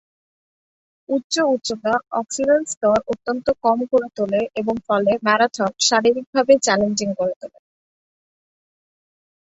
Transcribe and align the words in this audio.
উচ্চ 1.09 1.35
উচ্চতা 1.53 1.93
অক্সিজেন 2.11 2.61
স্তর 2.65 2.97
অত্যন্ত 3.07 3.45
কম 3.63 3.79
করে 3.91 4.07
তোলে 4.17 4.41
এবং 4.55 4.75
ফলে 4.87 5.11
ম্যারাথন 5.25 5.71
শারীরিকভাবে 5.87 6.53
চ্যালেঞ্জিং 6.65 7.09
করে 7.19 7.33
তোলে। 7.41 7.59